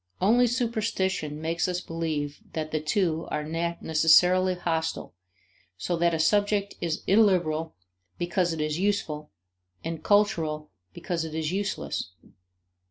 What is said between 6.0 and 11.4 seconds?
a subject is illiberal because it is useful and cultural because it